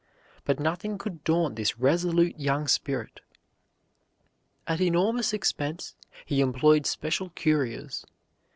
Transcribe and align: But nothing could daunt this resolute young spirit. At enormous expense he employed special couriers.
But 0.45 0.59
nothing 0.59 0.97
could 0.97 1.23
daunt 1.23 1.55
this 1.55 1.77
resolute 1.77 2.35
young 2.39 2.67
spirit. 2.67 3.19
At 4.65 4.81
enormous 4.81 5.31
expense 5.31 5.93
he 6.25 6.41
employed 6.41 6.87
special 6.87 7.29
couriers. 7.35 8.03